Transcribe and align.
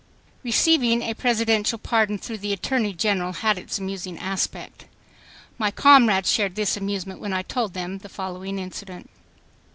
Receiving 0.41 1.03
a 1.03 1.13
Presidential 1.13 1.77
pardon 1.77 2.17
through 2.17 2.39
the 2.39 2.51
Attorney 2.53 2.91
General 2.91 3.33
had 3.33 3.59
its 3.59 3.77
amusing 3.77 4.17
aspect. 4.17 4.85
My 5.59 5.69
comrades 5.69 6.27
shared 6.31 6.55
this 6.55 6.75
amusement 6.75 7.19
when 7.21 7.33
I 7.33 7.43
told 7.43 7.75
them 7.75 7.99
the 7.99 8.09
following 8.09 8.57
incident. 8.57 9.11